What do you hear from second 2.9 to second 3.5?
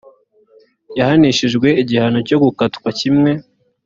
kimwe